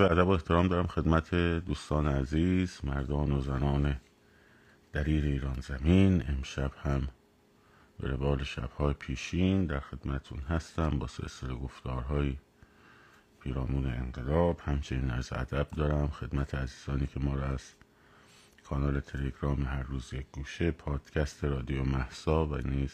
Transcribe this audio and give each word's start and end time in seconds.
عرض 0.00 0.10
ادب 0.10 0.26
و 0.26 0.30
احترام 0.30 0.68
دارم 0.68 0.86
خدمت 0.86 1.34
دوستان 1.34 2.06
عزیز 2.06 2.80
مردان 2.84 3.32
و 3.32 3.40
زنان 3.40 3.96
دلیر 4.92 5.24
ایران 5.24 5.60
زمین. 5.60 6.24
امشب 6.28 6.72
هم 6.82 7.08
به 8.00 8.08
روال 8.08 8.44
شبهای 8.44 8.92
پیشین 8.92 9.66
در 9.66 9.80
خدمتون 9.80 10.38
هستم 10.38 10.90
با 10.90 11.06
سلسله 11.06 11.54
گفتارهای 11.54 12.36
پیرامون 13.40 13.86
انقلاب. 13.86 14.60
همچنین 14.64 15.10
عرض 15.10 15.32
ادب 15.32 15.66
دارم 15.76 16.08
خدمت 16.08 16.54
عزیزانی 16.54 17.06
که 17.06 17.20
ما 17.20 17.34
را 17.34 17.46
از 17.46 17.62
کانال 18.68 19.00
تلگرام 19.00 19.64
هر 19.64 19.82
روز 19.82 20.12
یک 20.12 20.26
گوشه 20.32 20.70
پادکست 20.70 21.44
رادیو 21.44 21.84
محسا 21.84 22.46
و 22.46 22.56
نیز 22.56 22.92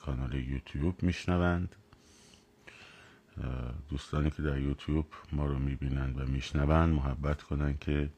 کانال 0.00 0.34
یوتیوب 0.34 1.02
میشنوند. 1.02 1.76
دوستانی 3.88 4.30
که 4.30 4.42
در 4.42 4.58
یوتیوب 4.58 5.06
ما 5.32 5.46
رو 5.46 5.58
می‌بینند 5.58 6.20
و 6.20 6.26
میشنوند 6.26 6.94
محبت 6.94 7.42
کنند 7.42 7.78
که 7.78 8.10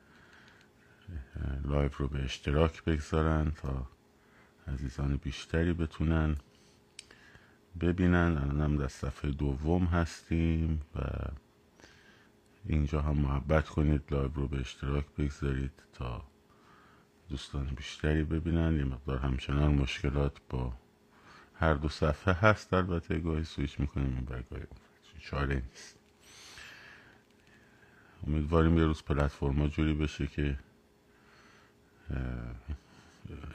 لایو 1.65 1.91
رو 1.98 2.09
به 2.09 2.24
اشتراک 2.24 2.84
بگذارن 2.84 3.51
تا 3.51 3.87
عزیزان 4.69 5.16
بیشتری 5.16 5.73
بتونن 5.73 6.37
ببینن. 7.80 8.38
الان 8.42 8.61
هم 8.61 8.77
در 8.77 8.88
صفحه 8.88 9.30
دوم 9.30 9.84
هستیم 9.84 10.80
و 10.95 11.01
اینجا 12.64 13.00
هم 13.00 13.16
محبت 13.16 13.69
کنید 13.69 14.02
لایو 14.11 14.30
رو 14.34 14.48
به 14.48 14.61
اشتراک 14.61 15.05
بگذارید 15.19 15.83
تا 15.92 16.25
دوستان 17.28 17.64
بیشتری 17.64 18.25
ببینن. 18.25 18.77
یه 18.77 18.84
مقدار 18.84 19.19
همچنان 19.19 19.75
مشکلات 19.75 20.41
با 20.48 20.73
هر 21.55 21.75
دو 21.75 21.89
صفحه 21.89 22.34
هست 22.34 22.75
البته 22.75 23.19
گاهی 23.19 23.45
سویچ 23.45 23.80
می‌کنیم 23.80 24.14
این 24.14 24.25
برگاهی 24.25 24.66
چاره 25.20 25.55
نیست 25.55 25.98
امیدواریم 28.27 28.78
یه 28.78 28.84
روز 28.84 29.02
پلتفرما 29.02 29.69
جوری 29.69 29.95
بشه 29.95 30.27
که 30.27 30.59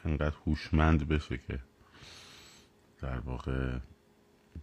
انقدر 0.06 0.36
هوشمند 0.46 1.08
بشه 1.08 1.38
که 1.38 1.60
در 3.02 3.20
واقع 3.20 3.80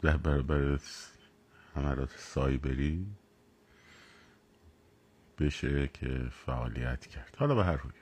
در 0.03 0.17
برابر 0.17 0.79
حملات 1.75 2.11
سایبری 2.19 3.07
بشه 5.39 5.89
که 5.89 6.29
فعالیت 6.47 7.07
کرد. 7.07 7.37
حالا 7.39 7.55
به 7.55 7.65
هر 7.65 7.77
روی 7.77 7.93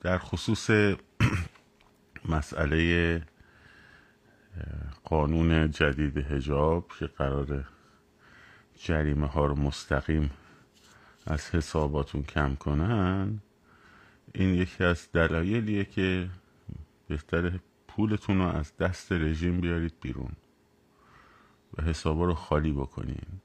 در 0.00 0.18
خصوص 0.18 0.70
مسئله 2.24 3.22
قانون 5.04 5.70
جدید 5.70 6.16
هجاب 6.16 6.92
که 6.98 7.06
قرار 7.06 7.64
جریمه 8.74 9.26
ها 9.26 9.46
رو 9.46 9.54
مستقیم 9.54 10.30
از 11.26 11.50
حساباتون 11.50 12.22
کم 12.22 12.54
کنن 12.54 13.40
این 14.34 14.54
یکی 14.54 14.84
از 14.84 15.08
دلایلیه 15.12 15.84
که 15.84 16.30
بهتر 17.08 17.58
پولتون 17.88 18.38
رو 18.38 18.44
از 18.44 18.76
دست 18.76 19.12
رژیم 19.12 19.60
بیارید 19.60 19.94
بیرون 20.00 20.32
و 21.78 21.82
حسابا 21.82 22.24
رو 22.24 22.34
خالی 22.34 22.72
بکنین. 22.72 23.40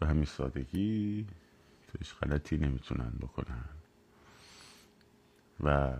به 0.00 0.06
همین 0.06 0.24
سادگی 0.24 1.26
توش 1.88 2.14
غلطی 2.14 2.56
نمی‌تونن 2.56 3.12
بکنن. 3.20 3.64
و 5.60 5.96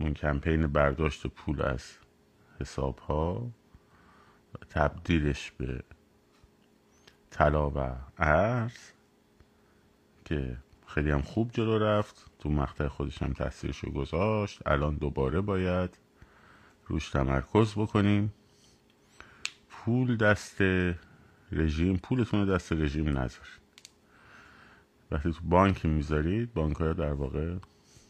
اون 0.00 0.14
کمپین 0.14 0.66
برداشت 0.66 1.26
پول 1.26 1.62
از 1.62 1.92
حساب 2.60 2.98
ها 2.98 3.50
تبدیلش 4.70 5.50
به 5.50 5.82
طلا 7.30 7.70
و 7.70 7.96
ارز 8.18 8.78
که 10.24 10.56
خیلی 10.86 11.10
هم 11.10 11.22
خوب 11.22 11.50
جلو 11.52 11.78
رفت. 11.78 12.30
تو 12.38 12.48
مقطع 12.48 12.88
خودش 12.88 13.22
هم 13.22 13.32
تاثیرش 13.32 13.84
گذاشت. 13.84 14.66
الان 14.66 14.94
دوباره 14.94 15.40
باید 15.40 15.98
روش 16.86 17.10
تمرکز 17.10 17.74
بکنیم. 17.74 18.32
پول 19.68 20.16
دست 20.16 20.56
رژیم 21.52 21.96
پولتون 21.96 22.54
دست 22.54 22.72
رژیم 22.72 23.08
نذارید. 23.08 23.60
وقتی 25.10 25.32
تو 25.32 25.40
بانک 25.42 25.86
می‌ذارید 25.86 26.54
بانک 26.54 26.78
در 26.78 27.12
واقع 27.12 27.56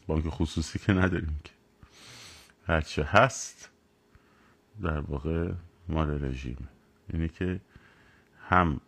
بانک 0.06 0.24
خصوصی 0.28 0.78
که 0.78 0.92
نداریم 0.92 1.40
که 1.44 1.52
هرچه 2.66 3.04
هست 3.04 3.70
در 4.82 5.00
واقع 5.00 5.52
مال 5.88 6.24
رژیم. 6.24 6.68
یعنی 7.12 7.28
که 7.28 7.60
هم 8.48 8.80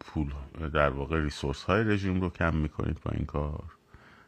پول 0.00 0.32
در 0.72 0.90
واقع 0.90 1.22
ریسورس 1.22 1.62
های 1.64 1.84
رژیم 1.84 2.20
رو 2.20 2.30
کم 2.30 2.56
می‌کنید 2.56 3.00
با 3.00 3.10
این 3.10 3.26
کار 3.26 3.64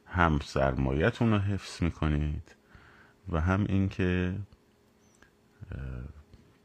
هم 0.06 0.38
سرمایتون 0.38 1.30
رو 1.32 1.38
حفظ 1.38 1.82
می‌کنید 1.82 2.56
و 3.28 3.40
هم 3.40 3.64
اینکه 3.68 4.38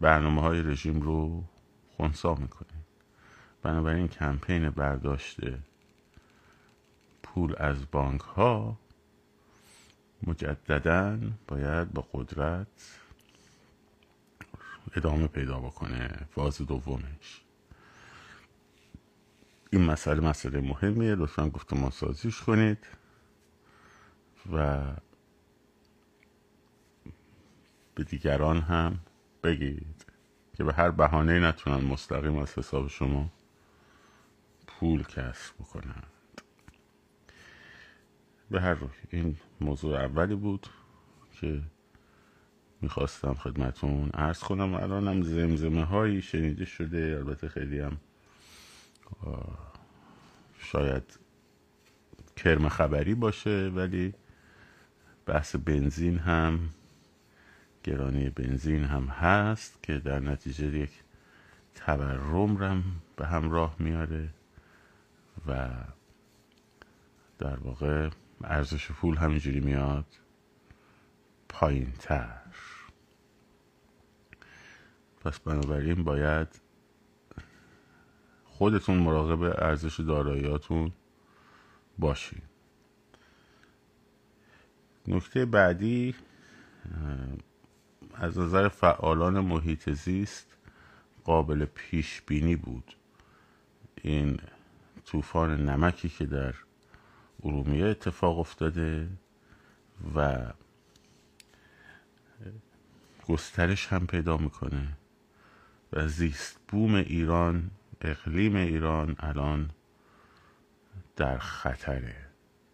برنامه 0.01 0.41
های 0.41 0.61
رژیم 0.61 1.01
رو 1.01 1.43
خونسا 1.97 2.35
می‌کنید. 2.35 2.85
بنابراین 3.61 4.07
کمپین 4.07 4.69
برداشت 4.69 5.39
پول 7.23 7.55
از 7.57 7.91
بانک 7.91 8.21
ها 8.21 8.79
مجددا 10.27 11.19
باید 11.47 11.93
با 11.93 12.07
قدرت 12.13 12.99
ادامه 14.95 15.27
پیدا 15.27 15.59
بکنه. 15.59 16.27
فاز 16.31 16.57
دومش. 16.57 17.41
این 19.71 19.81
مسئله 19.85 20.21
مسئله 20.21 20.61
مهمیه. 20.61 21.15
لطفا 21.15 21.49
گفتمان 21.49 21.89
سازیش 21.89 22.41
کنید. 22.41 22.87
و 24.53 24.83
به 27.95 28.03
دیگران 28.03 28.61
هم 28.61 28.99
بگید 29.43 30.05
که 30.53 30.63
به 30.63 30.73
هر 30.73 30.91
بهانه 30.91 31.39
نتونن 31.39 31.83
مستقیم 31.85 32.37
از 32.37 32.57
حساب 32.57 32.87
شما 32.87 33.31
پول 34.67 35.03
کسب 35.03 35.55
بکنن. 35.59 36.03
به 38.51 38.61
هر 38.61 38.73
روی. 38.73 38.89
این 39.09 39.35
موضوع 39.61 39.99
اولی 39.99 40.35
بود 40.35 40.67
که 41.31 41.61
می‌خواستم 42.81 43.33
خدمتون 43.33 44.09
ارز 44.13 44.39
کنم. 44.39 44.73
الانم 44.73 45.21
زمزمه 45.21 45.83
هایی 45.83 46.21
شنیده 46.21 46.65
شده. 46.65 47.15
البته 47.19 47.47
خیلی 47.49 47.79
هم 47.79 47.97
شاید 50.59 51.19
کرم 52.35 52.69
خبری 52.69 53.15
باشه 53.15 53.71
ولی 53.75 54.13
بحث 55.25 55.55
بنزین 55.55 56.17
هم 56.17 56.69
گرانی 57.83 58.29
بنزین 58.29 58.83
هم 58.83 59.05
هست 59.05 59.83
که 59.83 59.97
در 59.97 60.19
نتیجه 60.19 60.77
یک 60.77 61.03
تورم 61.75 62.57
رم 62.57 62.83
به 63.15 63.27
همراه 63.27 63.75
میاره 63.79 64.29
و 65.47 65.69
در 67.37 67.55
واقع 67.55 68.09
ارزش 68.43 68.91
پول 68.91 69.17
همینجوری 69.17 69.59
میاد؟ 69.59 70.05
پایین 71.49 71.91
تر 71.99 72.41
پس 75.21 75.39
بنابراین 75.39 76.03
باید 76.03 76.61
خودتون 78.45 78.97
مراقب 78.97 79.43
ارزش 79.43 79.99
داراییاتون 79.99 80.91
باشید 81.99 82.43
نکته 85.07 85.45
بعدی 85.45 86.15
از 88.13 88.39
نظر 88.39 88.67
فعالان 88.67 89.39
محیط 89.39 89.89
زیست 89.89 90.57
قابل 91.23 91.65
پیش 91.65 92.21
بینی 92.21 92.55
بود. 92.55 92.95
این 94.01 94.39
طوفان 95.05 95.69
نمکی 95.69 96.09
که 96.09 96.25
در 96.25 96.53
ارومیه 97.45 97.85
اتفاق 97.85 98.39
افتاده 98.39 99.09
و 100.15 100.45
گسترش 103.27 103.87
هم 103.87 104.07
پیدا 104.07 104.37
می‌کنه 104.37 104.87
و 105.93 106.07
زیست 106.07 106.59
بوم 106.67 106.95
ایران 106.95 107.71
اقلیم 108.01 108.55
ایران 108.55 109.15
الان 109.19 109.69
در 111.15 111.37
خطره. 111.37 112.15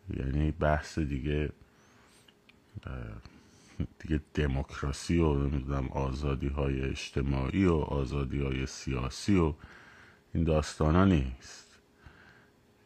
یعنی 0.09 0.51
بحث 0.51 0.99
دیگه 0.99 1.49
دیگه 3.99 4.21
دموکراسی 4.33 5.19
و 5.19 5.33
نمی‌دونم 5.33 5.87
آزادی 5.87 6.47
های 6.47 6.81
اجتماعی 6.81 7.65
و 7.65 7.73
آزادی 7.73 8.41
های 8.41 8.65
سیاسی 8.65 9.37
و 9.37 9.53
این 10.33 10.43
داستان 10.43 11.11
نیست. 11.11 11.70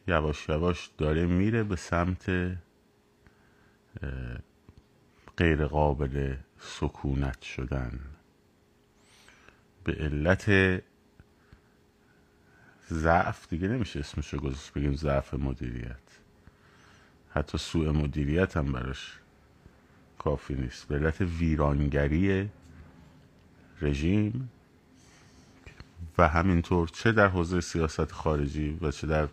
یواش 0.08 0.48
یواش 0.48 0.90
داره 0.98 1.26
میره 1.26 1.62
به 1.62 1.76
سمت 1.76 2.56
غیر 5.36 5.66
قابل 5.66 6.36
سکونت 6.58 7.42
شدن. 7.42 8.00
به 9.84 9.92
علت 9.92 10.82
ضعف 12.90 13.48
دیگه 13.48 13.68
نمیشه 13.68 14.00
اسمش 14.00 14.34
رو 14.34 14.40
گذاشت 14.40 14.72
بگیم 14.72 14.94
ضعف 14.94 15.34
مدیریت. 15.34 15.96
حتی 17.30 17.58
سوء 17.58 17.92
مدیریت 17.92 18.56
هم 18.56 18.72
براش 18.72 19.18
کافی 20.18 20.54
نیست. 20.54 20.88
به 20.88 20.94
علت 20.94 21.20
ویرانگری 21.20 22.50
رژیم. 23.82 24.50
و 26.18 26.28
همینطور 26.28 26.88
چه 26.88 27.12
در 27.12 27.28
حوزه 27.28 27.60
سیاست 27.60 28.12
خارجی 28.12 28.78
و 28.80 28.90
چه 28.90 29.06
در 29.06 29.28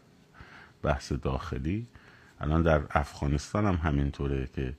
بحث 0.83 1.11
داخلی. 1.11 1.87
الان 2.39 2.61
در 2.61 2.81
افغانستان 2.89 3.65
هم 3.65 3.75
همینطوره 3.75 4.47
که 4.47 4.75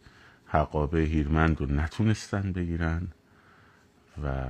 حقابه 0.47 1.01
هیرمند 1.01 1.61
رو 1.61 1.67
نتونستن 1.67 2.53
بگیرن 2.53 3.09
و 4.23 4.47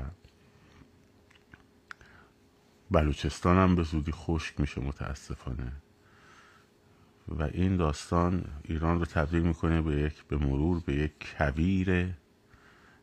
بلوچستان 2.91 3.56
هم 3.56 3.75
به 3.75 3.83
زودی 3.83 4.12
خشک 4.12 4.61
میشه 4.61 4.81
متاسفانه. 4.81 5.73
و 7.29 7.43
این 7.43 7.77
داستان 7.77 8.45
ایران 8.62 8.99
رو 8.99 9.05
تبدیل 9.05 9.43
می‌کنه 9.43 9.83
به 9.83 9.97
یک 9.97 10.25
به 10.25 10.37
مرور 10.37 10.83
به 10.87 10.95
یک 10.95 11.12
کویر 11.39 12.15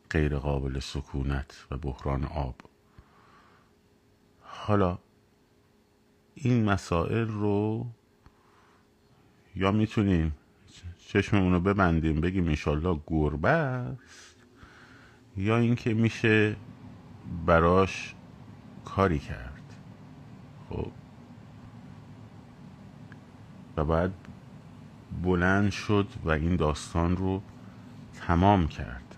غیر 0.09 0.38
قابل 0.38 0.80
سکونت 0.80 1.65
و 1.71 1.77
بحران 1.77 2.25
آب. 2.25 2.56
حالا 4.42 4.97
این 6.36 6.63
مسائل 6.63 7.27
رو 7.27 7.88
یا 9.56 9.71
می‌تونیم 9.71 10.36
چشممون 11.07 11.53
رو 11.53 11.59
ببندیم 11.59 12.21
بگیم 12.21 12.48
انشالله 12.48 13.00
گربه 13.07 13.50
است 13.50 14.36
یا 15.38 15.57
اینکه 15.57 15.94
میشه 15.94 16.56
براش 17.45 18.15
کاری 18.86 19.19
کرد. 19.19 19.75
خب. 20.69 20.92
و 23.77 23.86
بعد 23.86 24.13
بلند 25.24 25.71
شد 25.71 26.07
و 26.24 26.30
این 26.30 26.56
داستان 26.56 27.18
رو 27.18 27.42
تمام 28.27 28.68
کرد. 28.68 29.15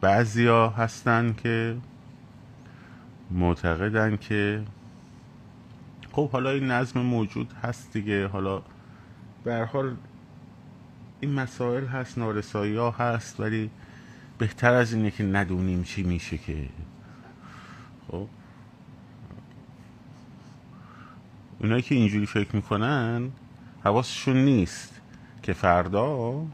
بعضیا 0.00 0.68
هستن 0.68 1.34
که 1.42 1.76
معتقدن 3.30 4.16
که 4.16 4.64
خب 6.12 6.30
حالا 6.30 6.50
این 6.50 6.70
نظم 6.70 7.00
موجود 7.00 7.52
هست 7.52 7.92
دیگه. 7.92 8.26
حالا 8.26 8.62
به 9.44 9.68
حال 9.72 9.96
این 11.20 11.32
مسائل 11.32 11.86
هست 11.86 12.18
نارسایی 12.18 12.76
ها 12.76 12.90
هست 12.90 13.40
ولی 13.40 13.70
بهتر 14.38 14.74
از 14.74 14.92
اینه 14.92 15.10
که 15.10 15.24
ندونیم 15.24 15.82
چی 15.82 16.02
میشه 16.02 16.38
که. 16.38 16.68
خب. 18.08 18.26
اونایی 21.60 21.82
که 21.82 21.94
اینجوری 21.94 22.26
فکر 22.26 22.56
می‌کنن 22.56 23.30
حواسشون 23.84 24.36
نیست 24.36 25.00
که 25.42 25.52
فردا 25.52 26.46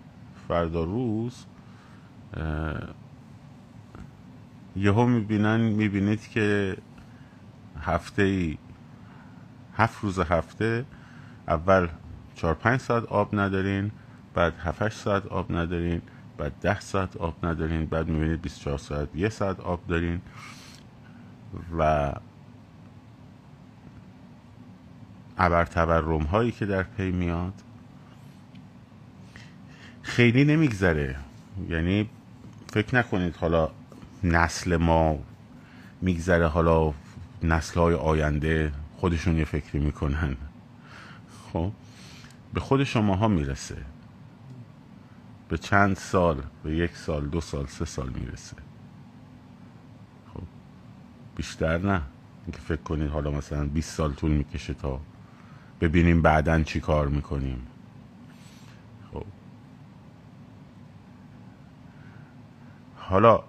فردا 0.48 0.84
روز 0.84 1.44
یهو 4.76 5.06
می‌بینن 5.06 5.60
می‌بینید 5.60 6.28
که 6.28 6.76
هفته 7.80 8.22
ای 8.22 8.58
هفت 9.76 10.02
روز 10.02 10.18
هفته. 10.18 10.84
اول 11.48 11.88
چهار 12.34 12.54
پنج 12.54 12.80
ساعت 12.80 13.04
آب 13.04 13.34
ندارین 13.34 13.90
بعد 14.34 14.54
هفت 14.58 14.92
ساعت 14.92 15.26
آب 15.26 15.52
ندارین 15.52 16.02
بعد 16.38 16.52
ده 16.60 16.80
ساعت 16.80 17.16
آب 17.16 17.46
ندارین 17.46 17.86
بعد 17.86 18.08
می‌بینید 18.08 18.42
24 18.42 18.78
ساعت 18.78 19.08
یه 19.14 19.28
ساعت 19.28 19.60
آب 19.60 19.86
دارین. 19.86 20.20
و 21.78 22.12
ابر 25.38 25.64
تورم 25.64 26.22
هایی 26.22 26.52
که 26.52 26.66
در 26.66 26.82
پی 26.82 27.10
میاد. 27.10 27.52
خیلی 30.02 30.44
نمیگذره. 30.44 31.16
یعنی 31.68 32.10
فکر 32.72 32.96
نکنید 32.96 33.36
حالا 33.36 33.70
نسل 34.24 34.76
ما 34.76 35.18
میگذره 36.00 36.46
حالا 36.46 36.94
نسل 37.42 37.80
های 37.80 37.94
آینده. 37.94 38.72
خودشون 38.96 39.38
یه 39.38 39.44
فکری 39.44 39.78
می‌کنن. 39.78 40.36
خب؟ 41.52 41.72
به 42.54 42.60
خود 42.60 42.84
شما 42.84 43.16
ها 43.16 43.28
می‌رسه. 43.28 43.76
به 45.48 45.58
چند 45.58 45.96
سال 45.96 46.42
به 46.62 46.76
یک 46.76 46.96
سال 46.96 47.26
دو 47.26 47.40
سال 47.40 47.66
سه 47.66 47.84
سال 47.84 48.08
می‌رسه. 48.08 48.56
خب؟ 50.34 50.42
بیشتر 51.36 51.78
نه. 51.78 52.02
اینکه 52.46 52.58
فکر 52.60 52.82
کنید 52.82 53.10
حالا 53.10 53.30
مثلا 53.30 53.64
20 53.64 53.94
سال 53.94 54.12
طول 54.12 54.30
می‌کشه 54.30 54.74
تا 54.74 55.00
ببینیم 55.80 56.22
بعدا 56.22 56.62
چی 56.62 56.80
کار 56.80 57.08
می‌کنیم. 57.08 57.66
خب؟ 59.12 59.24
حالا 62.96 63.42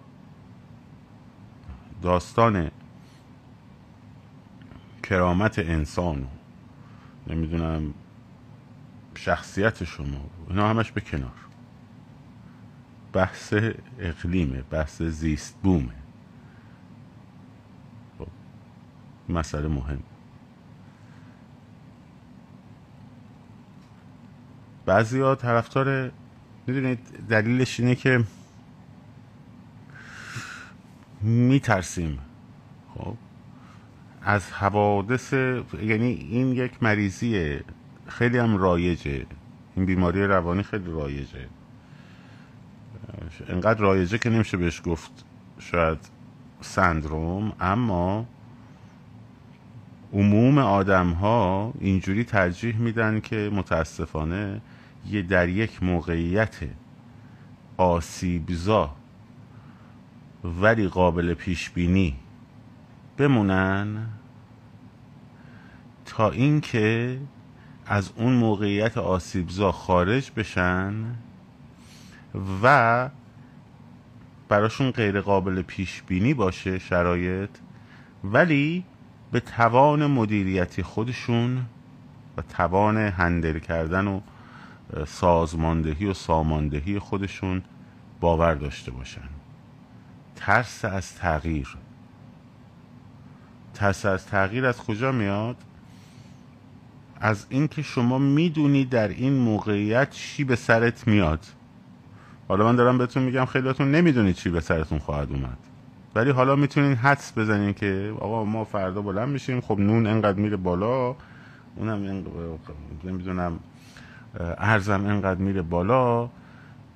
داستان 2.01 2.71
کرامت 5.09 5.59
انسان 5.59 6.27
نمی‌دونم 7.27 7.93
شخصیت 9.15 9.83
شما. 9.83 10.29
اینا 10.49 10.69
همش 10.69 10.91
به 10.91 11.01
کنار. 11.01 11.31
بحث 13.13 13.53
اقلیمه 13.99 14.61
بحث 14.61 15.01
زیست 15.01 15.57
بومه 15.63 15.93
خب. 18.19 18.27
مسئله 19.29 19.67
مهم. 19.67 20.03
بعضی 24.85 25.19
ها 25.19 25.35
طرفدار 25.35 26.11
می‌دونید 26.67 26.99
دلیلش 27.29 27.79
اینه 27.79 27.95
که 27.95 28.23
میترسیم. 31.21 32.19
خب 32.95 33.17
از 34.25 34.51
حوادث 34.51 35.33
یعنی 35.33 36.27
این 36.29 36.51
یک 36.51 36.83
مریضیه. 36.83 37.63
خیلی 38.07 38.37
هم 38.37 38.57
رایجه. 38.57 39.25
این 39.75 39.85
بیماری 39.85 40.23
روانی 40.23 40.63
خیلی 40.63 40.91
رایجه. 40.91 41.47
انقدر 43.47 43.79
رایجه 43.79 44.17
که 44.17 44.29
نمیشه 44.29 44.57
بهش 44.57 44.81
گفت 44.85 45.11
شاید 45.59 45.97
سندروم 46.61 47.53
اما 47.59 48.25
عموم 50.13 50.57
آدم 50.57 51.11
ها 51.11 51.73
اینجوری 51.79 52.23
ترجیح 52.23 52.77
میدن 52.77 53.19
که 53.19 53.49
متاسفانه 53.53 54.61
یه 55.09 55.21
در 55.21 55.49
یک 55.49 55.83
موقعیت 55.83 56.55
آسیبزا 57.77 58.95
ولی 60.43 60.87
قابل 60.87 61.33
پیش 61.33 61.69
بینی 61.69 62.15
بمونن 63.17 64.07
تا 66.05 66.29
اینکه 66.29 67.19
از 67.85 68.11
اون 68.15 68.33
موقعیت 68.33 68.97
آسیبزا 68.97 69.71
خارج 69.71 70.31
بشن 70.35 70.93
و 72.63 73.09
براشون 74.49 74.91
غیر 74.91 75.21
قابل 75.21 75.61
پیش 75.61 76.03
بینی 76.07 76.33
باشه 76.33 76.79
شرایط 76.79 77.49
ولی 78.23 78.85
به 79.31 79.39
توان 79.39 80.05
مدیریتی 80.05 80.83
خودشون 80.83 81.65
و 82.37 82.41
توان 82.41 82.97
هندل 82.97 83.59
کردن 83.59 84.07
و 84.07 84.21
سازماندهی 85.07 86.05
و 86.05 86.13
ساماندهی 86.13 86.99
خودشون 86.99 87.63
باور 88.19 88.53
داشته 88.53 88.91
باشن. 88.91 89.29
ترس 90.35 90.85
از 90.85 91.15
تغییر. 91.15 91.77
ترس 93.75 94.05
از 94.05 94.25
تغییر 94.25 94.65
از 94.65 94.77
کجا 94.77 95.11
میاد؟ 95.11 95.55
از 97.19 97.45
اینکه 97.49 97.81
شما 97.81 98.17
می‌دونی 98.17 98.85
در 98.85 99.07
این 99.07 99.33
موقعیت 99.33 100.09
چی 100.09 100.43
به 100.43 100.55
سرت 100.55 101.07
میاد. 101.07 101.45
حالا 102.47 102.65
من 102.65 102.75
دارم 102.75 102.97
بهتون 102.97 103.23
میگم 103.23 103.45
خیلیاتون 103.45 103.91
نمی‌دونید 103.91 104.35
چی 104.35 104.49
به 104.49 104.59
سرتون 104.59 104.99
خواهد 104.99 105.31
اومد. 105.31 105.57
ولی 106.15 106.31
حالا 106.31 106.55
می‌تونین 106.55 106.95
حدس 106.95 107.37
بزنین 107.37 107.73
که 107.73 108.13
آقا 108.19 108.43
ما 108.45 108.63
فردا 108.63 109.01
بلند 109.01 109.29
میشیم 109.29 109.61
خب 109.61 109.79
نون 109.79 110.07
انقدر 110.07 110.39
میره 110.39 110.57
بالا 110.57 111.15
اونم 111.75 112.23
نمی‌دونم 113.03 113.59
ارزم 114.57 115.05
انقدر 115.05 115.39
میره 115.39 115.61
بالا 115.61 116.29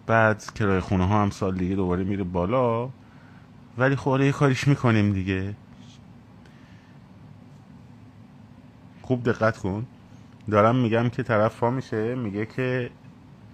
بعد 0.07 0.53
کرای 0.55 0.79
خونه 0.79 1.07
ها 1.07 1.21
هم 1.21 1.29
سال 1.29 1.55
دیگه 1.55 1.75
دوباره 1.75 2.03
میره 2.03 2.23
بالا. 2.23 2.89
ولی 3.77 3.95
خب 3.95 4.21
یه 4.21 4.31
کاریش 4.31 4.67
می‌کنیم 4.67 5.13
دیگه. 5.13 5.53
خوب 9.09 9.23
دقت 9.23 9.57
کن. 9.57 9.85
دارم 10.51 10.75
میگم 10.75 11.09
که 11.09 11.23
طرف 11.23 11.59
ها 11.59 11.69
میشه 11.69 12.15
میگه 12.15 12.45
که 12.45 12.89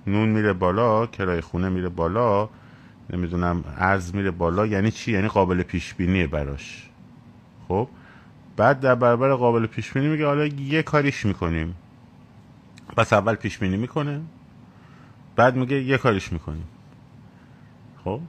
نون 0.07 0.29
میره 0.29 0.53
بالا 0.53 1.05
کرای 1.05 1.41
خونه 1.41 1.69
میره 1.69 1.89
بالا 1.89 2.49
نمی‌دونم 3.09 3.63
ارز 3.77 4.15
میره 4.15 4.31
بالا 4.31 4.65
یعنی 4.65 4.91
چی؟ 4.91 5.11
یعنی 5.11 5.27
قابل 5.27 5.63
پیش 5.63 5.93
بینیه 5.93 6.27
براش. 6.27 6.89
خب؟ 7.67 7.87
بعد 8.57 8.79
در 8.79 8.95
برابر 8.95 9.33
قابل 9.33 9.65
پیش 9.65 9.91
بینی 9.91 10.07
میگه 10.07 10.25
حالا 10.25 10.45
یه 10.45 10.83
کاریش 10.83 11.25
می‌کنیم. 11.25 11.75
پس 12.97 13.13
اول 13.13 13.35
پیش 13.35 13.57
بینی 13.57 13.77
می‌کنه 13.77 14.21
بعد 15.35 15.55
میگه 15.55 15.83
یه 15.83 15.97
کاریش 15.97 16.33
می‌کنیم. 16.33 16.67
خب؟ 18.03 18.19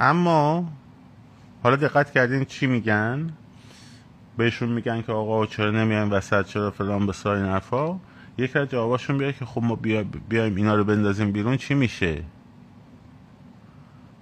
اما 0.00 0.68
حالا 1.62 1.76
دقت 1.76 2.12
کردین 2.12 2.44
چی 2.44 2.66
میگن؟ 2.66 3.32
بهشون 4.36 4.68
میگن 4.68 5.02
که 5.02 5.12
آقا 5.12 5.46
چرا 5.46 5.70
نمیایم 5.70 6.12
وسط 6.12 6.46
چرا 6.46 6.70
فلان 6.70 7.06
به 7.06 7.26
این 7.26 7.44
حرفا؟ 7.44 7.98
یک 8.38 8.56
از 8.56 8.68
جواباشون 8.68 9.18
بیاد 9.18 9.36
که 9.36 9.44
خب 9.44 9.62
ما 9.62 9.76
بیایم 10.28 10.56
اینا 10.56 10.74
رو 10.74 10.84
بندازیم 10.84 11.32
بیرون 11.32 11.56
چی 11.56 11.74
میشه؟ 11.74 12.24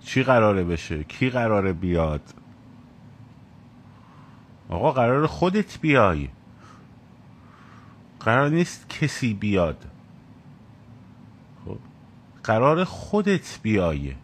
چی 0.04 0.22
قراره 0.22 0.64
بشه؟ 0.64 1.04
کی 1.04 1.30
قراره 1.30 1.72
بیاد؟ 1.72 2.34
آقا 4.68 4.92
قرار 4.92 5.26
خودت 5.26 5.80
بیای. 5.80 6.28
قرار 8.20 8.48
نیست 8.48 8.88
کسی 8.88 9.34
بیاد. 9.34 9.84
خب 11.64 11.78
قرار 12.44 12.84
خودت 12.84 13.58
بیای. 13.62 14.14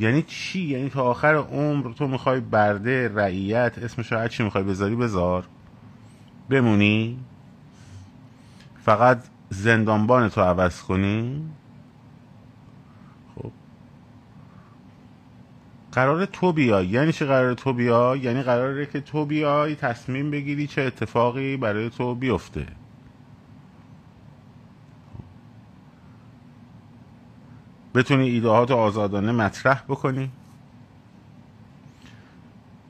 یعنی 0.00 0.22
چی؟ 0.22 0.60
یعنی 0.60 0.88
تا 0.88 1.02
آخر 1.02 1.34
عمر 1.34 1.92
تو 1.92 2.08
می‌خوای 2.08 2.40
برده 2.40 3.08
رعیت 3.14 3.78
اسمش 3.78 4.12
هر 4.12 4.28
چی 4.28 4.42
می‌خوای 4.42 4.64
بذاری 4.64 4.96
بذار. 4.96 5.44
بمونی. 6.50 7.18
فقط 8.84 9.22
زندانبان 9.50 10.28
تو 10.28 10.40
عوض 10.40 10.82
کنی. 10.82 11.42
خب. 13.34 13.50
قرار 15.92 16.26
تو 16.26 16.52
بیای. 16.52 16.86
یعنی 16.86 17.12
چه 17.12 17.26
قرار 17.26 17.54
تو 17.54 17.72
بیای؟ 17.72 18.20
یعنی 18.20 18.42
قراره 18.42 18.86
که 18.86 19.00
تو 19.00 19.24
بیای 19.24 19.74
تصمیم 19.74 20.30
بگیری 20.30 20.66
چه 20.66 20.82
اتفاقی 20.82 21.56
برای 21.56 21.90
تو 21.90 22.14
بیفته. 22.14 22.66
بتونی 27.94 28.28
ایدهات 28.28 28.70
آزادانه 28.70 29.32
مطرح 29.32 29.82
بکنی. 29.88 30.30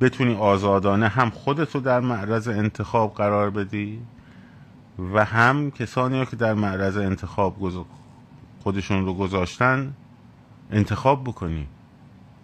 بتونی 0.00 0.34
آزادانه 0.34 1.08
هم 1.08 1.30
خودتو 1.30 1.80
در 1.80 2.00
معرض 2.00 2.48
انتخاب 2.48 3.14
قرار 3.14 3.50
بدی 3.50 4.00
و 5.14 5.24
هم 5.24 5.70
کسانی 5.70 6.26
که 6.26 6.36
در 6.36 6.54
معرض 6.54 6.96
انتخاب 6.96 7.56
خودشون 8.62 9.04
رو 9.04 9.14
گذاشتن 9.14 9.94
انتخاب 10.70 11.24
بکنی. 11.24 11.66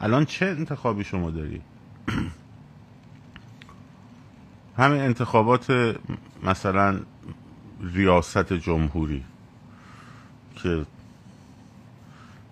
الان 0.00 0.24
چه 0.24 0.46
انتخابی 0.46 1.04
شما 1.04 1.30
داری؟ 1.30 1.62
همین 4.78 5.00
انتخابات 5.00 5.96
مثلا 6.42 7.00
ریاست 7.80 8.52
جمهوری 8.52 9.24
که 10.54 10.86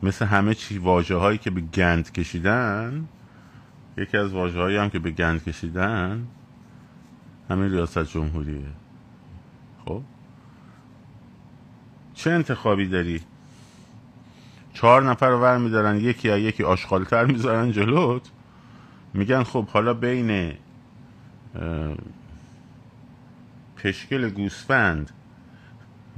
مثل 0.04 0.24
همه 0.24 0.54
چی 0.54 0.78
واجه 0.78 1.16
هایی 1.16 1.38
که 1.38 1.50
به 1.50 1.60
گند 1.60 2.12
کشیدن 2.12 3.08
یکی 3.96 4.16
از 4.16 4.32
واجه 4.32 4.60
هایی 4.60 4.76
هم 4.76 4.90
که 4.90 4.98
به 4.98 5.10
گند 5.10 5.44
کشیدن 5.44 6.26
همین 7.50 7.72
ریاست 7.72 8.04
جمهوریه. 8.04 8.66
خب؟ 9.84 10.02
چه 12.14 12.30
انتخابی 12.30 12.88
داری؟ 12.88 13.20
چهار 14.74 15.02
نفر 15.02 15.28
رو 15.28 15.38
ور 15.38 15.58
میدارن 15.58 15.96
یکی 15.96 16.28
یا 16.28 16.38
یکی 16.38 16.62
آشغالتر 16.62 17.24
می‌ذارن 17.24 17.72
جلوت. 17.72 18.30
میگن 19.14 19.42
خب 19.42 19.68
حالا 19.68 19.94
بین 19.94 20.52
پشکل 23.76 24.30
گوسفند 24.30 25.10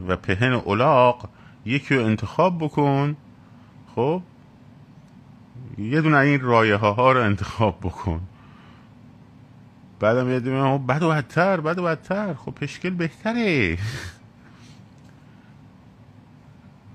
و 0.09 0.17
پهن 0.17 0.53
اولاق 0.53 1.29
یکی 1.65 1.97
رو 1.97 2.05
انتخاب 2.05 2.59
بکن. 2.59 3.17
خب؟ 3.97 4.23
یه 5.79 6.01
دونه 6.01 6.17
این 6.17 6.41
رایه 6.41 6.77
ها 6.77 7.13
رو 7.13 7.23
انتخاب 7.23 7.79
بکن. 7.83 8.21
بعدم 10.01 10.31
یه 10.31 10.41
دونه 10.41 10.79
بد 10.79 11.03
و 11.03 11.11
بدتر 11.11 11.61
بد 11.61 11.79
و 11.79 11.83
بدتر. 11.83 12.35
خب 12.35 12.51
پشکل 12.51 12.91
بهتره. 12.91 13.77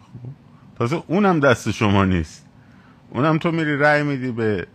خب، 0.01 0.29
تازه 0.77 1.03
اونم 1.07 1.39
دست 1.39 1.71
شما 1.71 2.05
نیست. 2.05 2.45
اونم 3.09 3.37
تو 3.37 3.51
میری 3.51 3.77
رای 3.77 4.03
میدی 4.03 4.31
به 4.31 4.67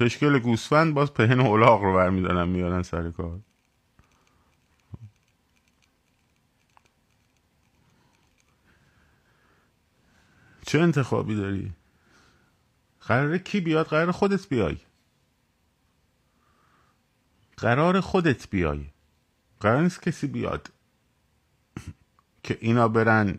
پشکل 0.00 0.38
گوسفند 0.38 0.94
باز 0.94 1.14
پهن 1.14 1.40
اولاغ 1.40 1.82
رو 1.82 1.94
برمیدارن 1.94 2.48
میارن 2.48 2.82
سر 2.82 3.10
کار. 3.10 3.38
چه 10.66 10.80
انتخابی 10.80 11.36
داری؟ 11.36 11.72
قراره 13.00 13.38
کی 13.38 13.60
بیاد؟ 13.60 13.86
قرار 13.86 14.12
خودت 14.12 14.48
بیای. 14.48 14.76
قرار 17.56 18.00
خودت 18.00 18.50
بیای. 18.50 18.84
قرار 19.60 19.82
نیست 19.82 20.02
کسی 20.02 20.26
بیاد. 20.26 20.72
که 22.44 22.58
اینا 22.60 22.88
برن 22.88 23.38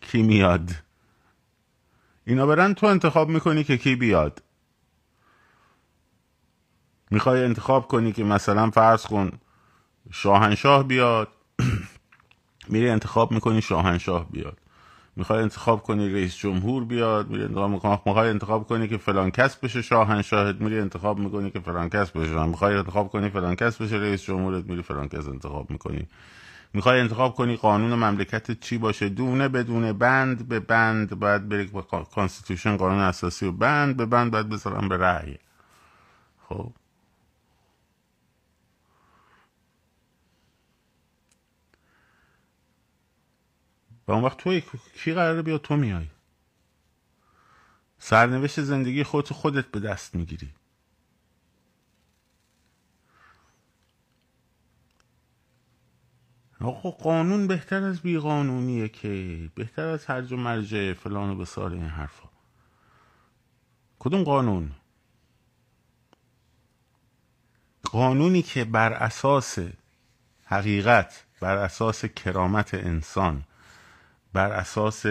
کی 0.00 0.22
میاد. 0.22 0.70
اینا 2.24 2.46
برن 2.46 2.74
تو 2.74 2.86
انتخاب 2.86 3.28
می‌کنی 3.28 3.64
که 3.64 3.78
کی 3.78 3.96
بیاد. 3.96 4.42
می‌خوای 7.10 7.44
انتخاب 7.44 7.88
کنی 7.88 8.12
که 8.12 8.24
مثلا 8.24 8.70
فرض 8.70 9.06
کن 9.06 9.40
شاهنشاه 10.10 10.82
بیاد. 10.88 11.28
میری 12.68 12.90
انتخاب 12.90 13.32
می‌کنی 13.32 13.62
شاهنشاه 13.62 14.30
بیاد. 14.30 14.58
می‌خوای 15.18 15.42
انتخاب 15.42 15.82
کنی 15.82 16.08
رئیس 16.08 16.36
جمهور 16.36 16.84
بیاد 16.84 17.30
میری 17.30 17.44
انتخاب 17.44 18.06
می‌خوای 18.06 18.30
انتخاب 18.30 18.66
کنی 18.66 18.88
که 18.88 18.96
فلان 18.96 19.30
کس 19.30 19.56
بشه 19.56 19.82
شاهنشاهت 19.82 20.60
میری 20.60 20.80
انتخاب 20.80 21.18
می‌کنی 21.18 21.50
که 21.50 21.60
فلان 21.60 21.88
کس 21.88 22.10
بشه 22.10 22.46
می‌خوای 22.46 22.76
انتخاب 22.76 23.08
کنی 23.08 23.28
فلان 23.28 23.54
کس 23.54 23.82
بشه 23.82 23.96
رئیس 23.96 24.22
جمهورت 24.22 24.64
میری 24.64 24.82
فلان 24.82 25.08
کس 25.08 25.28
انتخاب 25.28 25.70
می‌کنی. 25.70 26.06
می‌خوای 26.74 27.00
انتخاب 27.00 27.34
کنی 27.34 27.56
قانون 27.56 27.94
مملکت 27.94 28.60
چی 28.60 28.78
باشه؟ 28.78 29.08
دونه 29.08 29.48
بدونه 29.48 29.92
بند 29.92 30.48
به 30.48 30.60
بند 30.60 31.20
بعد 31.20 31.48
بری 31.48 31.70
constitution 32.14 32.76
قانون 32.76 33.00
اساسی 33.00 33.46
و 33.46 33.52
بند 33.52 33.96
به 33.96 34.06
بند 34.06 34.30
بعد 34.30 34.48
بذارن 34.48 34.88
به 34.88 34.96
رأی. 34.96 35.36
خب؟ 36.48 36.70
و 44.08 44.12
اون 44.12 44.24
وقت 44.24 44.36
توی 44.36 44.62
کی 44.94 45.12
قراره 45.14 45.42
بیا 45.42 45.58
تو 45.58 45.76
میای. 45.76 46.06
سرنوشت 47.98 48.60
زندگی 48.60 49.04
خودت 49.04 49.32
خودت 49.32 49.66
به 49.66 49.80
دست 49.80 50.14
می‌گیری. 50.14 50.50
آقا 56.60 56.90
قانون 56.90 57.46
بهتر 57.46 57.82
از 57.82 58.00
بیقانونیه 58.00 58.88
که 58.88 59.50
بهتر 59.54 59.86
از 59.86 60.06
هرج 60.06 60.32
و 60.32 60.36
مرجع 60.36 60.92
فلان 60.92 61.30
و 61.30 61.36
بسار 61.36 61.72
این 61.72 61.86
حرفا. 61.86 62.28
کدوم 63.98 64.24
قانون؟ 64.24 64.72
قانونی 67.82 68.42
که 68.42 68.64
بر 68.64 68.92
اساس 68.92 69.58
حقیقت 70.44 71.24
بر 71.40 71.56
اساس 71.56 72.04
کرامت 72.04 72.74
انسان 72.74 73.44
بر 74.32 74.52
اساس 74.52 75.06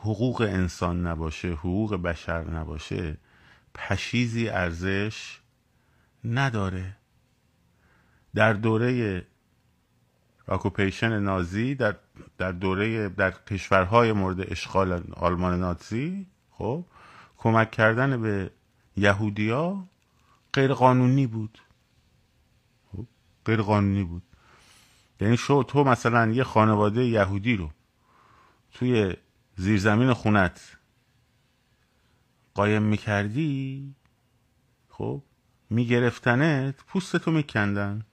حقوق 0.00 0.40
انسان 0.40 1.06
نباشه 1.06 1.48
حقوق 1.48 1.94
بشر 1.94 2.50
نباشه 2.50 3.16
پشیزی 3.74 4.48
ارزش 4.48 5.40
نداره. 6.24 6.96
در 8.34 8.52
دوره 8.52 9.26
اکوپیشن 10.48 11.18
نازی 11.18 11.74
در, 11.74 11.96
در 12.38 12.52
دوره 12.52 13.08
در 13.08 13.30
کشورهای 13.30 14.12
مورد 14.12 14.52
اشغال 14.52 15.02
آلمان 15.16 15.60
نازی 15.60 16.26
خب 16.50 16.84
کمک 17.36 17.70
کردن 17.70 18.22
به 18.22 18.50
یهودیا 18.96 19.84
غیر 20.52 20.72
قانونی 20.72 21.26
بود. 21.26 21.58
خب، 22.92 23.06
غیر 23.44 23.62
قانونی 23.62 24.04
بود. 24.04 24.22
یعنی 25.20 25.36
شو 25.36 25.62
تو 25.62 25.84
مثلا 25.84 26.26
یه 26.26 26.44
خانواده 26.44 27.04
یهودی 27.04 27.56
رو 27.56 27.70
توی 28.72 29.16
زیرزمین 29.56 30.12
خونت. 30.12 30.76
قایم 32.54 32.82
می‌کردی؟ 32.82 33.94
خب 34.88 35.22
میگرفتنت 35.70 36.84
پوستتو 36.84 37.30
میکندن. 37.30 38.06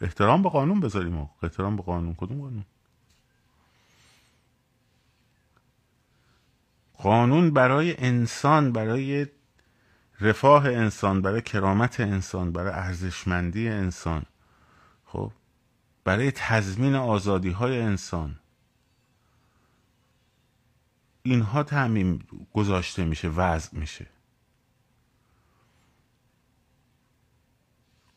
احترام 0.00 0.42
به 0.42 0.48
قانون 0.48 0.80
بذاریم 0.80 1.30
احترام 1.42 1.76
به 1.76 1.82
قانون. 1.82 2.14
کدوم 2.14 2.40
قانون؟ 2.40 2.64
قانون 6.94 7.50
برای 7.50 7.96
انسان 7.98 8.72
برای 8.72 9.26
رفاه 10.20 10.66
انسان 10.66 11.22
برای 11.22 11.42
کرامت 11.42 12.00
انسان 12.00 12.52
برای 12.52 12.72
ارزشمندی 12.72 13.68
انسان. 13.68 14.26
خب 15.04 15.32
برای 16.04 16.30
تضمین 16.30 16.94
آزادی 16.94 17.50
های 17.50 17.80
انسان. 17.80 18.39
اینها 21.22 21.62
تعمیم 21.62 22.26
گذاشته 22.52 23.04
میشه 23.04 23.28
وضع 23.28 23.78
میشه. 23.78 24.06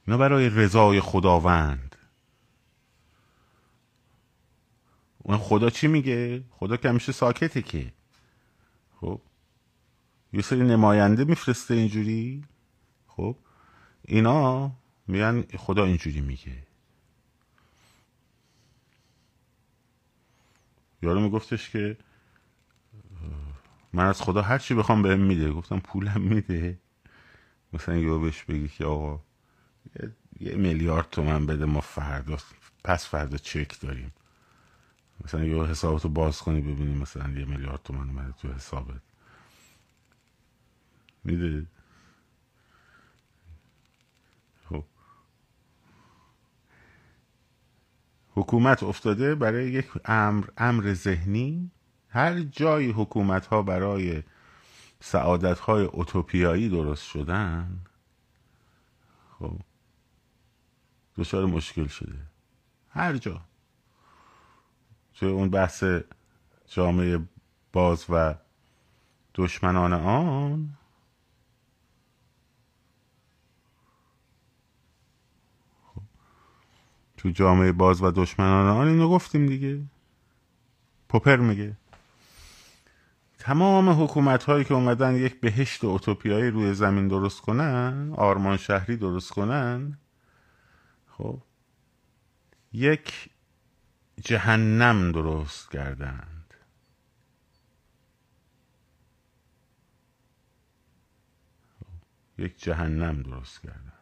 نه 0.08 0.18
برای 0.18 0.50
رضای 0.50 1.00
خداوند. 1.00 1.96
اون 5.18 5.38
خدا 5.38 5.70
چی 5.70 5.88
میگه؟ 5.88 6.44
خدا 6.50 6.78
که 6.78 6.90
همیشه 6.90 7.12
ساکته 7.12 7.62
که. 7.62 7.94
خب؟ 9.02 9.22
یه 10.34 10.42
سری 10.42 10.62
نماینده 10.62 11.24
میفرسته 11.24 11.74
اینجوری. 11.74 12.44
خب؟ 13.08 13.38
اینا 14.02 14.72
میگن 15.08 15.42
خدا 15.42 15.86
اینجوری 15.86 16.22
میگه. 16.22 16.68
یارو 21.02 21.20
میگفتش 21.20 21.70
که 21.70 21.98
من 23.94 24.06
از 24.06 24.22
خدا 24.22 24.42
هر 24.42 24.58
چی 24.58 24.74
بخوام 24.74 25.02
بهم 25.02 25.20
میده. 25.20 25.52
گفتم 25.52 25.80
پولم 25.80 26.22
میده. 26.22 26.80
مثلا 27.74 27.96
یه 27.98 28.18
بهش 28.18 28.44
بگی 28.44 28.68
که 28.68 28.86
آقا 28.86 29.20
یه 30.40 30.56
میلیارد 30.56 31.10
تومن 31.10 31.46
بده 31.46 31.66
ما 31.66 31.82
فردا. 31.82 32.38
پس 32.84 33.08
فردا 33.08 33.38
چک 33.38 33.80
داریم. 33.80 34.14
مثلا 35.26 35.44
یه 35.46 35.64
حسابتو 35.64 36.10
باز 36.10 36.40
کنی 36.40 36.62
ببینیم 36.62 36.98
مثلا 36.98 37.30
یه 37.40 37.46
میلیارد 37.46 37.84
تومن 37.84 38.10
اومده 38.10 38.32
تو 38.32 38.54
حسابت. 38.54 39.02
میده؟ 41.24 41.66
خب. 44.70 44.84
حکومت 48.36 48.84
افتاده 48.84 49.36
برای 49.36 49.72
یک 49.72 49.90
امر 50.06 50.48
امر 50.58 50.94
ذهنی. 50.94 51.72
هر 52.14 52.40
جای 52.40 52.92
حکومت 52.92 53.46
ها 53.46 53.62
برای 53.62 54.24
سعادت 55.00 55.60
های 55.60 55.86
اوتوپیایی 55.86 56.70
درست 56.70 57.04
شدن 57.04 57.80
خب 59.40 59.60
دچار 61.18 61.46
مشکل 61.46 61.88
شده. 61.88 62.20
هر 62.90 63.18
جا. 63.18 63.42
توی 65.14 65.30
اون 65.30 65.50
بحث 65.50 65.84
جامعه 66.68 67.20
باز 67.72 68.06
و 68.10 68.36
دشمنان 69.36 69.94
آن 69.94 70.78
خب. 75.84 76.02
تو 77.18 77.30
جامعه 77.30 77.72
باز 77.72 78.02
و 78.02 78.12
دشمنان 78.12 78.68
آن 78.68 78.88
اینو 78.88 79.10
گفتیم 79.10 79.46
دیگه. 79.46 79.84
پوپر 81.10 81.38
میگه. 81.38 81.78
تمام 83.44 84.04
حکومت 84.04 84.44
هایی 84.44 84.64
که 84.64 84.74
اومدن 84.74 85.16
یک 85.16 85.40
بهشت 85.40 85.84
اوتوپیایی 85.84 86.52
روی 86.52 86.74
زمین 86.74 87.08
درست 87.08 87.42
کنن 87.42 88.14
آرمان 88.18 88.58
شهری 88.58 88.98
درست 88.98 89.32
کنن 89.32 89.98
خب 91.08 91.42
یک 92.74 93.30
جهنم 94.22 95.12
درست 95.12 95.72
کردند. 95.72 96.54
یک 102.38 102.60
جهنم 102.60 103.22
درست 103.22 103.62
کردند. 103.62 103.93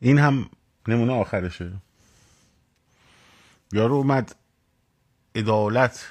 این 0.00 0.18
هم 0.18 0.50
نمونه 0.88 1.12
آخرشه. 1.12 1.72
یارو 3.72 3.94
اومد 3.94 4.34
عدالت 5.34 6.06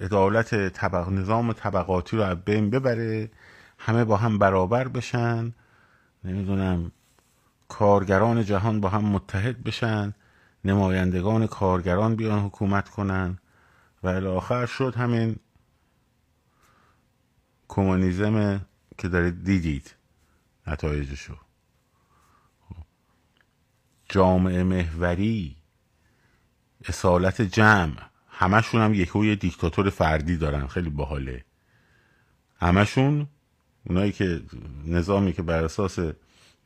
عدالت 0.00 0.68
طبق 0.68 1.08
نظام 1.08 1.52
طبقاتی 1.52 2.16
رو 2.16 2.34
بین 2.34 2.70
ببره 2.70 3.30
همه 3.78 4.04
با 4.04 4.16
هم 4.16 4.38
برابر 4.38 4.88
بشن 4.88 5.52
نمی‌دونم 6.24 6.92
کارگران 7.68 8.44
جهان 8.44 8.80
با 8.80 8.88
هم 8.88 9.04
متحد 9.04 9.64
بشن 9.64 10.14
نمایندگان 10.64 11.46
کارگران 11.46 12.16
بیان 12.16 12.38
حکومت 12.38 12.88
کنن 12.88 13.38
و 14.02 14.08
الاخر 14.08 14.66
شد 14.66 14.94
همین 14.96 15.36
کمونیزم 17.68 18.66
که 18.98 19.08
دارید 19.08 19.44
دیدید 19.44 19.94
نتایجشو. 20.66 21.36
جامعه 24.12 24.62
محوری 24.62 25.56
اصالت 26.84 27.42
جمع. 27.42 27.96
همشون 28.28 28.80
هم 28.80 28.94
یکی 28.94 29.36
دیکتاتور 29.36 29.90
فردی 29.90 30.36
دارن. 30.36 30.66
خیلی 30.66 30.90
باحاله. 30.90 31.44
همشون 32.60 33.26
اونایی 33.86 34.12
که 34.12 34.42
نظامی 34.86 35.32
که 35.32 35.42
بر 35.42 35.64
اساس 35.64 35.98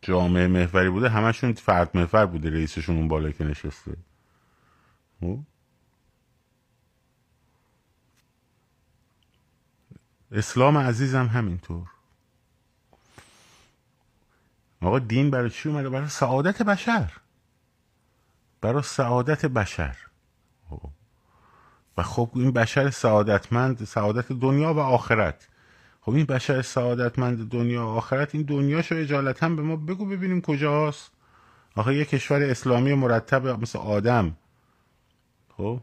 جامعه 0.02 0.46
محوری 0.46 0.90
بوده 0.90 1.08
همشون 1.08 1.52
فرد 1.52 1.96
محور 1.96 2.26
بوده 2.26 2.50
رئیسشون 2.50 2.96
اون 2.96 3.08
بالا 3.08 3.30
که 3.30 3.44
نشسته. 3.44 3.96
خب؟ 5.20 5.38
اسلام 10.32 10.78
عزیزم 10.78 11.26
همینطور. 11.26 11.88
آقا 14.80 14.98
دین 14.98 15.30
برای 15.30 15.50
چی 15.50 15.68
اومده؟ 15.68 15.88
برای 15.88 16.08
سعادت 16.08 16.62
بشر. 16.62 17.12
برای 18.66 18.82
سعادت 18.82 19.46
بشر. 19.46 19.96
و 21.96 22.02
خب 22.02 22.30
این 22.34 22.52
بشر 22.52 22.90
سعادتمند 22.90 23.84
سعادت 23.84 24.32
دنیا 24.32 24.74
و 24.74 24.78
آخرت. 24.78 25.48
خب 26.00 26.12
این 26.12 26.26
بشر 26.26 26.62
سعادتمند 26.62 27.48
دنیا 27.50 27.86
و 27.86 27.88
آخرت 27.88 28.34
این 28.34 28.44
دنیاشو 28.44 28.94
اجالتا 28.94 29.48
به 29.48 29.62
ما 29.62 29.76
بگو 29.76 30.06
ببینیم 30.06 30.40
کجاست. 30.40 31.10
آخه 31.76 31.94
یه 31.94 32.04
کشور 32.04 32.42
اسلامی 32.42 32.94
مرتب 32.94 33.46
مثل 33.46 33.78
آدم. 33.78 34.36
خب؟ 35.56 35.80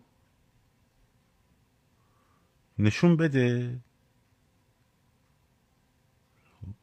نشون 2.79 3.17
بده. 3.17 3.79
خب. 6.61 6.73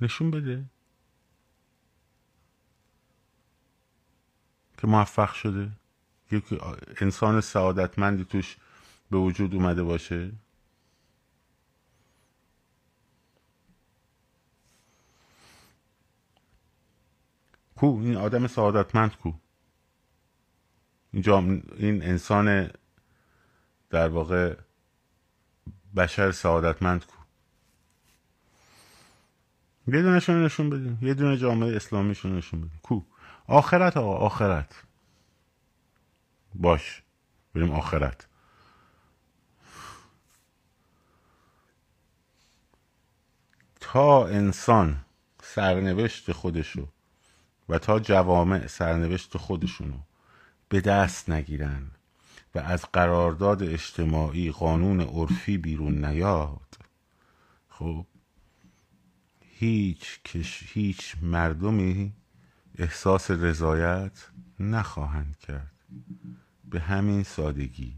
نشون 0.00 0.30
بده. 0.30 0.64
که 4.76 4.86
موفق 4.86 5.32
شده. 5.32 5.70
یک 6.30 6.44
انسان 7.00 7.40
سعادتمندی 7.40 8.24
توش 8.24 8.56
به 9.10 9.18
وجود 9.18 9.54
اومده 9.54 9.82
باشه. 9.82 10.32
کو 17.76 17.86
این 17.86 18.16
آدم 18.16 18.46
سعادتمند 18.46 19.16
کو؟ 19.16 19.32
اینجا 21.12 21.38
این 21.76 22.02
انسان 22.02 22.70
در 23.90 24.08
واقع 24.08 24.56
بشر 25.96 26.32
سعادتمند 26.32 27.04
کو؟ 27.06 27.16
یه 29.88 30.02
دونه 30.02 30.30
نشون 30.30 30.70
بدیم. 30.70 30.98
یه 31.02 31.14
دونه 31.14 31.36
جامعه 31.36 31.76
اسلامیشون 31.76 32.36
نشون 32.36 32.60
بدیم. 32.60 32.80
کو؟ 32.82 33.00
آخرت 33.48 33.96
آقا 33.96 34.16
آخرت. 34.16 34.82
باش 36.54 37.02
بریم 37.54 37.70
آخرت. 37.70 38.26
تا 43.80 44.26
انسان 44.26 45.04
سرنوشت 45.42 46.32
خودشو 46.32 46.88
و 47.68 47.78
تا 47.78 47.98
جوامع 47.98 48.66
سرنوشت 48.66 49.36
خودشونو 49.36 49.98
به 50.68 50.80
دست 50.80 51.30
نگیرن 51.30 51.90
و 52.54 52.58
از 52.58 52.84
قرارداد 52.92 53.62
اجتماعی 53.62 54.50
قانون 54.50 55.00
عرفی 55.00 55.58
بیرون 55.58 56.04
نیاد 56.04 56.78
خب 57.68 58.06
هیچ 59.40 60.20
کش 60.22 60.62
هیچ 60.72 61.16
مردمی 61.22 62.12
احساس 62.78 63.30
رضایت 63.30 64.26
نخواهند 64.60 65.36
کرد. 65.38 65.72
به 66.64 66.80
همین 66.80 67.22
سادگی. 67.22 67.94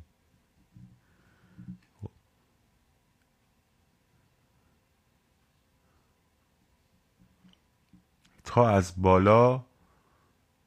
تا 8.44 8.70
از 8.70 8.92
بالا 8.96 9.64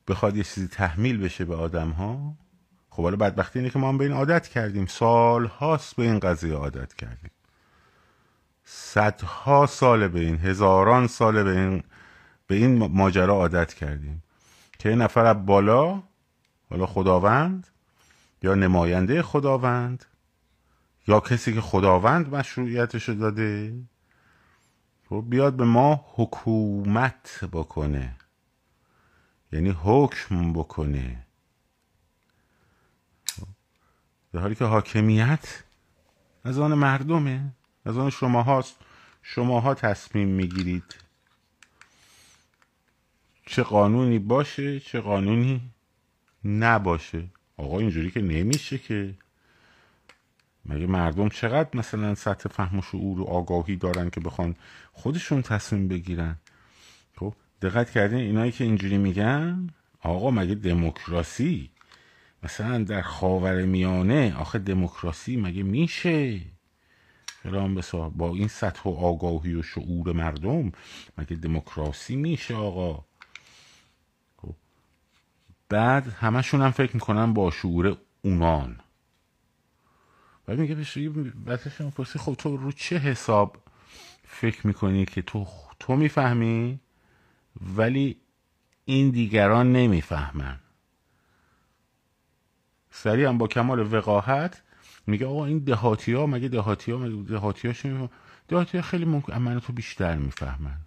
بخواد 0.07 0.37
یه 0.37 0.43
چیزی 0.43 0.67
تحمیل 0.67 1.17
بشه 1.17 1.45
به 1.45 1.55
آدم 1.55 1.89
ها 1.89 2.33
خب 2.89 3.03
حالا 3.03 3.15
بدبختی 3.15 3.59
اینه 3.59 3.71
که 3.71 3.79
ما 3.79 3.89
هم 3.89 3.97
به 3.97 4.03
این 4.03 4.13
عادت 4.13 4.47
کردیم. 4.47 4.85
سال 4.85 5.45
هاست 5.45 5.95
به 5.95 6.03
این 6.03 6.19
قضیه 6.19 6.53
عادت 6.53 6.93
کردیم. 6.93 7.31
صدها 8.63 9.65
سال 9.65 10.07
به 10.07 10.19
این 10.19 10.37
هزاران 10.37 11.07
سال 11.07 11.43
به 11.43 11.59
این 11.59 11.83
به 12.51 12.57
این 12.57 12.87
ماجرا 12.87 13.33
عادت 13.33 13.73
کردیم 13.73 14.23
که 14.79 14.89
یه 14.89 14.95
نفر 14.95 15.25
از 15.25 15.45
بالا 15.45 16.03
حالا 16.69 16.85
خداوند 16.85 17.67
یا 18.43 18.55
نماینده 18.55 19.21
خداوند 19.21 20.05
یا 21.07 21.19
کسی 21.19 21.53
که 21.53 21.61
خداوند 21.61 22.35
مشروعیتش 22.35 23.09
داده 23.09 23.81
خب 25.09 25.25
بیاد 25.29 25.53
به 25.53 25.65
ما 25.65 26.05
حکومت 26.15 27.39
بکنه. 27.51 28.15
یعنی 29.51 29.75
حکم 29.83 30.53
بکنه. 30.53 31.25
در 34.33 34.39
حالی 34.39 34.55
که 34.55 34.65
حاکمیت 34.65 35.63
از 36.43 36.59
آن 36.59 36.73
مردمه 36.73 37.53
از 37.85 37.97
آن 37.97 38.09
شما 38.09 38.43
هاست 38.43 38.75
شماها 39.21 39.73
تصمیم 39.73 40.27
می‌گیرید. 40.27 41.10
چه 43.51 43.63
قانونی 43.63 44.19
باشه 44.19 44.79
چه 44.79 44.99
قانونی 44.99 45.61
نباشه. 46.45 47.23
آقا 47.57 47.79
اینجوری 47.79 48.11
که 48.11 48.21
نمیشه 48.21 48.77
که. 48.77 49.13
مگه 50.65 50.87
مردم 50.87 51.29
چقدر 51.29 51.69
مثلا 51.73 52.15
سطح 52.15 52.49
فهم 52.49 52.79
و 52.79 52.81
شعور 52.81 53.19
و 53.19 53.23
آگاهی 53.23 53.75
دارن 53.75 54.09
که 54.09 54.19
بخوان 54.19 54.55
خودشون 54.93 55.41
تصمیم 55.41 55.87
بگیرن؟ 55.87 56.35
خب 57.15 57.33
دقت 57.61 57.89
کردین 57.89 58.19
اینایی 58.19 58.51
که 58.51 58.63
اینجوری 58.63 58.97
میگن؟ 58.97 59.69
آقا 60.01 60.31
مگه 60.31 60.55
دموکراسی 60.55 61.69
مثلا 62.43 62.83
در 62.83 63.01
خاور 63.01 63.65
میانه؟ 63.65 64.35
آخه 64.37 64.59
دموکراسی 64.59 65.37
مگه 65.37 65.63
میشه؟ 65.63 66.41
فرام 67.25 67.81
با 68.15 68.29
این 68.29 68.47
سطح 68.47 68.81
و 68.83 68.89
آگاهی 68.89 69.55
و 69.55 69.61
شعور 69.61 70.13
مردم 70.13 70.71
مگه 71.17 71.35
دموکراسی 71.35 72.15
میشه 72.15 72.55
آقا. 72.55 73.10
بعد 75.71 76.07
همشون 76.07 76.61
هم 76.61 76.71
فکر 76.71 76.93
می‌کنن 76.93 77.33
با 77.33 77.51
شعور 77.51 77.97
اونان. 78.21 78.79
بعد 80.45 80.59
میگه 80.59 80.75
بهش 80.75 80.97
بعدش 81.45 81.81
پرسی 81.81 82.19
خب 82.19 82.33
تو 82.33 82.57
رو 82.57 82.71
چه 82.71 82.97
حساب 82.97 83.57
فکر 84.23 84.67
می‌کنی 84.67 85.05
که 85.05 85.21
تو 85.21 85.47
تو 85.79 85.95
می‌فهمی؟ 85.95 86.79
ولی 87.75 88.17
این 88.85 89.09
دیگران 89.09 89.71
نمی‌فهمن. 89.71 90.59
سریع 92.91 93.31
با 93.31 93.47
کمال 93.47 93.93
وقاحت 93.93 94.61
میگه 95.07 95.25
آقا 95.25 95.45
این 95.45 95.59
دهاتی 95.59 96.13
ها 96.13 96.25
مگه 96.25 96.47
دهاتی 96.47 96.91
ها 96.91 97.07
دهاتی 97.07 97.67
ها 97.67 98.09
دهاتی 98.47 98.77
ها 98.77 98.83
خیلی 98.83 99.05
ممکن 99.05 99.37
من 99.37 99.59
تو 99.59 99.73
بیشتر 99.73 100.17
می‌فهمن؟ 100.17 100.77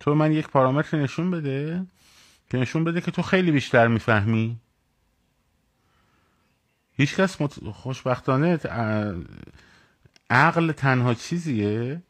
تو 0.00 0.14
من 0.14 0.32
یک 0.32 0.48
پارامتر 0.48 1.02
نشون 1.02 1.30
بده. 1.30 1.86
که 2.50 2.58
نشون 2.58 2.84
بده 2.84 3.00
که 3.00 3.10
تو 3.10 3.22
خیلی 3.22 3.50
بیشتر 3.50 3.88
می‌فهمی. 3.88 4.60
هیچکس 6.92 7.40
مت... 7.40 7.70
خوشبختانه 7.70 8.56
عقل 10.30 10.72
تنها 10.72 11.14
چیزیه 11.14 12.02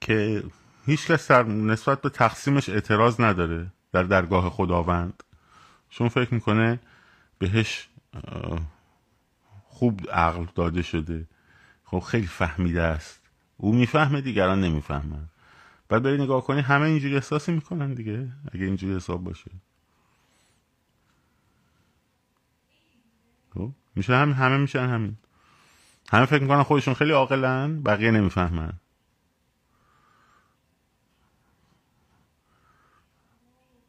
که 0.00 0.44
هیچکس 0.86 1.30
نسبت 1.30 2.00
به 2.00 2.08
تقسیمش 2.08 2.68
اعتراض 2.68 3.20
نداره 3.20 3.72
در 3.92 4.02
درگاه 4.02 4.50
خداوند. 4.50 5.22
چون 5.90 6.08
فکر 6.08 6.34
می‌کنه 6.34 6.80
بهش 7.38 7.88
خوب 9.64 10.10
عقل 10.10 10.46
داده 10.54 10.82
شده. 10.82 11.26
خب 11.84 11.98
خیلی 11.98 12.26
فهمیده 12.26 12.82
است. 12.82 13.20
او 13.56 13.74
می‌فهمه 13.74 14.20
دیگران 14.20 14.60
نمی‌فهمن. 14.60 15.28
بعد 15.88 16.02
بری 16.02 16.22
نگاه 16.22 16.44
کنی 16.44 16.60
همه 16.60 16.86
اینجوری 16.86 17.14
احساسی 17.14 17.52
می‌کنن 17.52 17.94
دیگه 17.94 18.32
اگه 18.52 18.64
اینجوری 18.64 18.96
حساب 18.96 19.24
باشه. 19.24 19.50
خب 23.54 23.70
میشه 23.94 24.14
هم 24.16 24.32
همه 24.32 24.56
میشن 24.56 24.88
همین. 24.88 25.16
همه 26.10 26.26
فکر 26.26 26.42
می‌کنن 26.42 26.62
خودشون 26.62 26.94
خیلی 26.94 27.12
عاقلن 27.12 27.82
بقیه 27.82 28.10
نمی‌فهمن. 28.10 28.72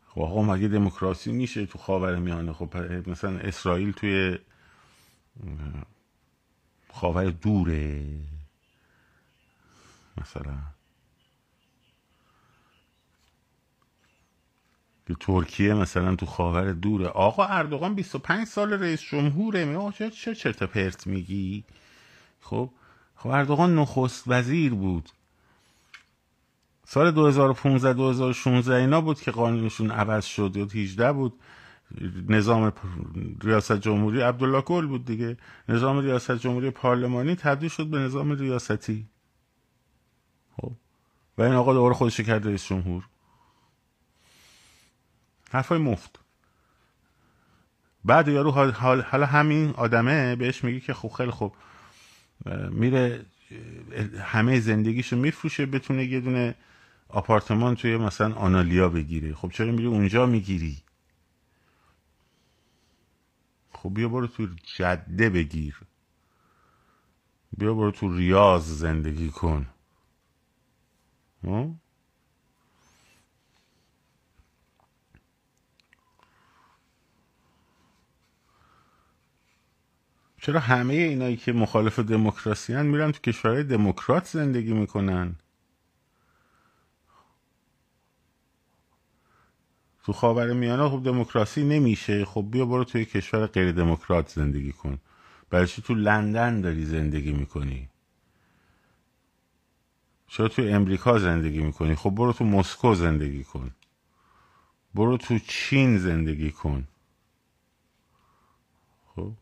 خب 0.07 0.21
آقا 0.21 0.41
مگه 0.41 0.67
دموکراسی 0.67 1.31
میشه 1.31 1.65
تو 1.65 1.77
خاور 1.77 2.15
میانه؟ 2.15 2.53
خب 2.53 2.77
مثلا 3.07 3.37
اسرائیل 3.37 3.91
توی 3.91 4.39
خاور 6.93 7.29
دوره 7.29 8.05
مثلا. 10.21 10.57
که 15.09 15.15
ترکیه 15.19 15.73
مثلا 15.73 16.15
تو 16.15 16.25
خاور 16.25 16.71
دوره. 16.71 17.07
آقا 17.07 17.45
اردوغان 17.45 17.95
25 17.95 18.47
سال 18.47 18.73
رئیس 18.73 19.01
جمهوره. 19.01 19.65
می 19.65 19.91
چه 19.93 20.09
چه 20.09 20.35
چرت 20.35 20.63
پرت 20.63 21.07
میگی؟ 21.07 21.63
خب 22.41 22.69
خب 23.15 23.29
اردوغان 23.29 23.75
نخست 23.79 24.23
وزیر 24.27 24.73
بود. 24.73 25.09
سال 26.85 27.11
2015 27.11 27.93
2016 27.93 28.75
اینا 28.75 29.01
بود 29.01 29.21
که 29.21 29.31
قانونشون 29.31 29.91
عوض 29.91 30.25
شد 30.25 30.57
یا 30.57 30.65
18 30.65 31.11
بود. 31.11 31.33
نظام 32.29 32.73
ریاست 33.43 33.79
جمهوری 33.79 34.21
عبدالله 34.21 34.61
گل 34.61 34.87
بود 34.87 35.05
دیگه. 35.05 35.37
نظام 35.69 35.99
ریاست 35.99 36.31
جمهوری 36.31 36.69
پارلمانی 36.69 37.35
تبدیل 37.35 37.69
شد 37.69 37.87
به 37.87 37.97
نظام 37.99 38.31
ریاستی. 38.31 39.07
خب 40.57 40.71
و 41.37 41.41
این 41.41 41.53
آقا 41.53 41.73
دوباره 41.73 41.93
خودش 41.93 42.19
کرد 42.19 42.47
رئیس 42.47 42.65
جمهور. 42.65 43.03
حرفای 45.49 45.77
مفت. 45.77 46.19
بعد 48.05 48.27
یارو 48.27 48.51
حالا 49.01 49.25
همین 49.25 49.69
آدمه 49.69 50.35
بهش 50.35 50.63
میگه 50.63 50.79
که 50.79 50.93
خب 50.93 51.09
خیلی 51.09 51.31
خوب 51.31 51.55
میره 52.69 53.25
همه 54.19 54.59
زندگیشو 54.59 55.15
میفروشه 55.15 55.65
بتونه 55.65 56.05
یه 56.05 56.19
دونه 56.19 56.55
آپارتمان 57.09 57.75
توی 57.75 57.97
مثلا 57.97 58.33
آنالیا 58.35 58.89
بگیره. 58.89 59.33
خب 59.33 59.51
چرا 59.51 59.71
میری 59.71 59.85
اونجا 59.85 60.25
می‌گیری؟ 60.25 60.77
خب 63.73 63.93
بیا 63.93 64.09
برو 64.09 64.27
تو 64.27 64.47
جده 64.77 65.29
بگیر. 65.29 65.79
بیا 67.57 67.73
برو 67.73 67.91
تو 67.91 68.17
ریاض 68.17 68.67
زندگی 68.67 69.29
کن. 69.29 69.67
چرا 80.41 80.59
همه 80.59 80.93
اینایی 80.93 81.37
که 81.37 81.53
مخالف 81.53 81.99
دموکراسی 81.99 82.81
میرن 82.81 83.11
تو 83.11 83.19
کشورهای 83.19 83.63
دموکرات 83.63 84.25
زندگی 84.25 84.73
می‌کنن؟ 84.73 85.35
تو 90.03 90.13
خاور 90.13 90.53
میانه 90.53 90.89
خب 90.89 91.03
دموکراسی 91.03 91.63
نمیشه. 91.63 92.25
خب 92.25 92.47
بیا 92.51 92.65
برو 92.65 92.83
توی 92.83 93.05
کشور 93.05 93.47
غیر 93.47 93.71
دموکرات 93.71 94.29
زندگی 94.29 94.71
کن. 94.71 94.99
برای 95.49 95.67
تو 95.67 95.93
لندن 95.93 96.61
داری 96.61 96.85
زندگی 96.85 97.31
می‌کنی؟ 97.31 97.89
چرا 100.27 100.47
تو 100.47 100.61
امریکا 100.61 101.19
زندگی 101.19 101.59
می‌کنی؟ 101.59 101.95
خب 101.95 102.09
برو 102.09 102.33
تو 102.33 102.45
مسکو 102.45 102.95
زندگی 102.95 103.43
کن. 103.43 103.71
برو 104.95 105.17
تو 105.17 105.39
چین 105.39 105.97
زندگی 105.97 106.51
کن 106.51 106.87
خب 109.15 109.33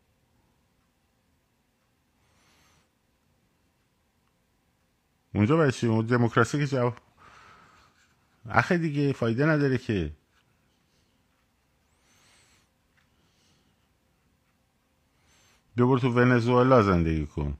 اونجا 5.38 5.56
برای 5.56 5.72
چی 5.72 6.02
دموکراسی 6.02 6.58
که 6.58 6.66
جواب 6.66 6.94
اخه 8.50 8.78
دیگه 8.78 9.12
فایده 9.12 9.46
نداره 9.46 9.78
که. 9.78 10.12
بیا 15.76 15.86
برو 15.86 15.98
تو 15.98 16.10
ونزوئلا 16.10 16.82
زندگی 16.82 17.26
کن. 17.26 17.58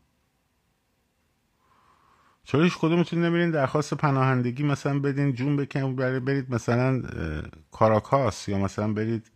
چرا 2.44 2.62
هیچ 2.62 2.78
کدومتون 2.78 3.24
نمیرین 3.24 3.50
درخواست 3.50 3.94
پناهندگی 3.94 4.62
مثلا 4.62 4.98
بدین 4.98 5.34
جون 5.34 5.56
بکن 5.56 5.96
برید 5.96 6.54
مثلا 6.54 7.02
کاراکاس 7.70 8.48
یا 8.48 8.58
مثلا 8.58 8.92
برید 8.92 9.30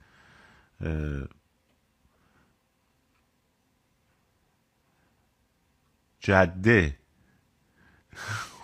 جده. 6.21 6.99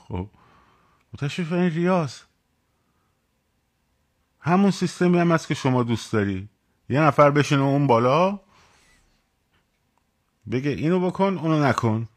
خب. 0.09 0.29
تشریف 1.19 1.53
این 1.53 1.71
ریاض. 1.71 2.21
همون 4.41 4.71
سیستمی 4.71 5.19
هم 5.19 5.33
هست 5.33 5.49
که 5.49 5.55
شما 5.55 5.83
دوست 5.83 6.13
داری. 6.13 6.49
یه 6.89 7.01
نفر 7.01 7.31
بشینه 7.31 7.63
اون 7.63 7.87
بالا 7.87 8.41
بگه 10.51 10.71
اینو 10.71 11.07
بکن 11.07 11.39
اونو 11.39 11.65
نکن. 11.65 12.09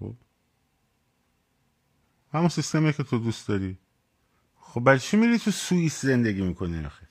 خب. 0.00 0.14
همون 2.32 2.48
سیستمی 2.48 2.92
که 2.92 3.02
تو 3.02 3.18
دوست 3.18 3.48
داری. 3.48 3.78
خب 4.60 4.80
برای 4.80 4.98
چی 4.98 5.16
میری 5.16 5.38
تو 5.38 5.50
سوئیس 5.50 6.02
زندگی 6.02 6.42
می‌کنی 6.42 6.86
آخه؟ 6.86 7.08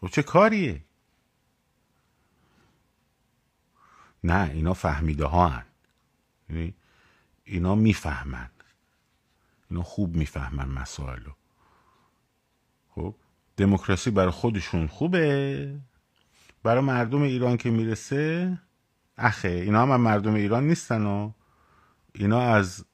خب 0.00 0.06
چه 0.06 0.22
کاریه؟ 0.22 0.84
نه 4.24 4.50
اینا 4.50 4.74
فهمیده 4.74 5.26
ها 5.26 5.48
هن. 5.48 5.66
یعنی 6.48 6.74
اینا 7.44 7.74
می‌فهمن. 7.74 8.50
اینا 9.70 9.82
خوب 9.82 10.16
می‌فهمن 10.16 10.68
مسائل 10.68 11.22
رو 11.22 11.32
خب 12.88 13.14
دموکراسی 13.56 14.10
برای 14.10 14.30
خودشون 14.30 14.86
خوبه. 14.86 15.80
برای 16.62 16.82
مردم 16.84 17.22
ایران 17.22 17.56
که 17.56 17.70
می‌رسه 17.70 18.58
اخه 19.18 19.48
اینا 19.48 19.82
هم, 19.82 20.00
مردم 20.00 20.34
ایران 20.34 20.66
نیستن 20.66 21.06
و 21.06 21.32
اینا 22.14 22.40
از 22.40 22.84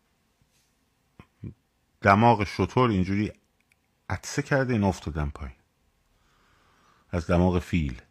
دماغ 2.00 2.44
شطور 2.44 2.90
اینجوری 2.90 3.32
عطسه 4.10 4.42
کرده 4.42 4.72
این 4.72 4.84
افتادن 4.84 5.30
پایین. 5.30 5.56
از 7.10 7.26
دماغ 7.30 7.58
فیل. 7.58 8.02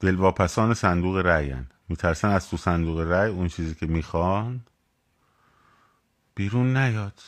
دلواپسان 0.00 0.74
صندوق 0.74 1.16
رأین 1.16 1.66
میترسن 1.88 2.28
از 2.28 2.50
تو 2.50 2.56
صندوق 2.56 3.00
رأی 3.00 3.30
اون 3.30 3.48
چیزی 3.48 3.74
که 3.74 3.86
می‌خوان 3.86 4.60
بیرون 6.34 6.76
نیاد. 6.76 7.20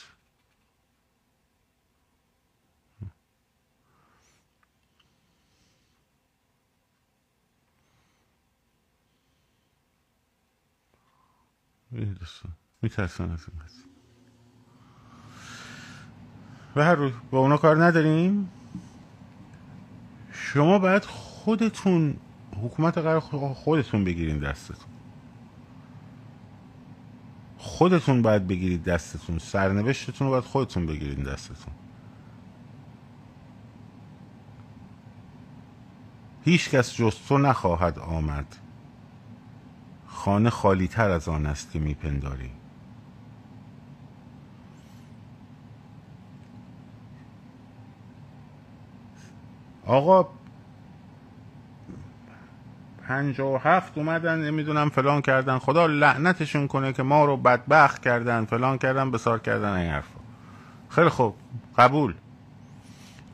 میترسن 12.82 13.30
از 13.30 13.46
این 13.48 13.60
و 16.76 16.84
هر 16.84 16.94
روز 16.94 17.12
با 17.30 17.38
اونا 17.38 17.56
کار 17.56 17.84
نداریم؟ 17.84 18.50
شما 20.32 20.78
باید 20.78 21.04
خودتون 21.04 22.16
حکومت 22.62 22.98
قرار 22.98 23.20
خودتون 23.54 24.04
بگیرین 24.04 24.38
دستتون. 24.38 24.92
خودتون 27.58 28.22
باید 28.22 28.46
بگیرید 28.46 28.84
دستتون. 28.84 29.38
سرنوشتتون 29.38 30.26
رو 30.26 30.30
باید 30.30 30.44
خودتون 30.44 30.86
بگیرید 30.86 31.24
دستتون. 31.24 31.74
هیچ 36.44 36.70
کس 36.70 36.94
جز 36.94 37.16
تو 37.28 37.38
نخواهد 37.38 37.98
آمد. 37.98 38.56
خانه 40.06 40.50
خالی 40.50 40.88
تر 40.88 41.10
از 41.10 41.28
آن 41.28 41.46
است 41.46 41.72
که 41.72 41.78
میپنداری. 41.78 42.50
آقا 49.86 50.28
پنجا 53.12 53.52
و 53.52 53.58
هفت 53.58 53.98
اومدن 53.98 54.38
نمی‌دونم 54.38 54.88
فلان 54.88 55.22
کردن. 55.22 55.58
خدا 55.58 55.86
لعنتشون 55.86 56.66
کنه 56.66 56.92
که 56.92 57.02
ما 57.02 57.24
رو 57.24 57.36
بدبخت 57.36 58.02
کردن. 58.02 58.44
فلان 58.44 58.78
کردن 58.78 59.10
بسار 59.10 59.38
کردن 59.38 59.72
این 59.72 59.90
حرفا. 59.90 60.20
خیلی 60.88 61.08
خوب. 61.08 61.34
قبول. 61.78 62.14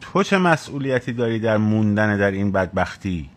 تو 0.01 0.23
چه 0.23 0.39
مسئولیتی 0.39 1.13
داری 1.13 1.39
در 1.39 1.57
موندن 1.57 2.17
در 2.17 2.31
این 2.31 2.53
بدبختی؟ 2.53 3.31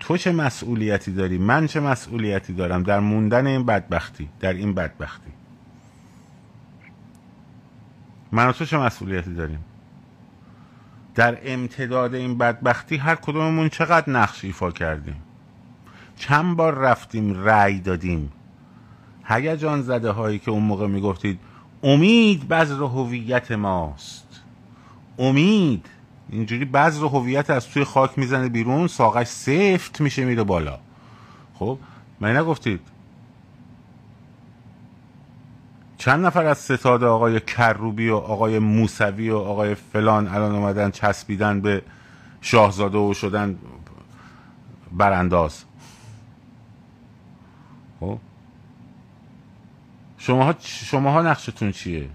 تو 0.00 0.16
چه 0.16 0.32
مسئولیتی 0.32 1.12
داری؟ 1.12 1.38
من 1.38 1.66
چه 1.66 1.80
مسئولیتی 1.80 2.52
دارم 2.52 2.82
در 2.82 3.00
موندن 3.00 3.46
این 3.46 3.66
بدبختی؟ 3.66 4.28
در 4.40 4.52
این 4.52 4.74
بدبختی. 4.74 5.30
من 8.32 8.48
و 8.48 8.52
تو 8.52 8.64
چه 8.64 8.78
مسئولیتی 8.78 9.34
داریم؟ 9.34 9.64
در 11.14 11.38
امتداد 11.44 12.14
این 12.14 12.38
بدبختی 12.38 12.96
هر 12.96 13.14
کدوممون 13.14 13.68
چقدر 13.68 14.10
نقش 14.10 14.44
ایفا 14.44 14.70
کردیم. 14.70 15.16
چند 16.16 16.56
بار 16.56 16.74
رفتیم 16.74 17.44
رأی 17.44 17.80
دادیم. 17.80 18.32
هیجان 19.24 19.82
زده 19.82 20.10
هایی 20.10 20.38
که 20.38 20.50
اون 20.50 20.62
موقع 20.62 20.86
می‌گفتید 20.86 21.40
امید 21.82 22.48
بذر 22.48 22.82
هویت 22.82 23.52
ماست. 23.52 24.42
امید. 25.18 25.86
اینجوری 26.28 26.64
بذر 26.64 27.06
هویت 27.06 27.50
از 27.50 27.68
توی 27.68 27.84
خاک 27.84 28.18
می‌زنه 28.18 28.48
بیرون 28.48 28.86
ساقش 28.86 29.26
سفت 29.26 30.00
میشه 30.00 30.24
میره 30.24 30.44
بالا. 30.44 30.78
خب 31.54 31.78
من 32.20 32.36
نگفتید 32.36 32.80
چند 36.00 36.26
نفر 36.26 36.46
از 36.46 36.58
ستاد 36.58 37.04
آقای 37.04 37.40
کروبی 37.40 38.08
و 38.08 38.16
آقای 38.16 38.58
موسوی 38.58 39.30
و 39.30 39.36
آقای 39.36 39.74
فلان 39.74 40.28
الان 40.28 40.54
اومدن 40.54 40.90
چسبیدن 40.90 41.60
به 41.60 41.82
شاهزاده 42.40 42.98
و 42.98 43.14
شدن 43.14 43.58
برانداز؟ 44.92 45.64
خب. 48.00 48.18
شماها 50.18 50.54
شماها 50.60 51.22
نقشتون 51.22 51.72
چیه؟ 51.72 52.08